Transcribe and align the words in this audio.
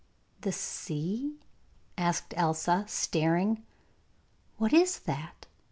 'The 0.41 0.51
sea?' 0.51 1.37
asked 1.95 2.33
Elsa, 2.35 2.83
staring; 2.87 3.61
'what 4.57 4.73
is 4.73 4.97
that? 5.01 5.45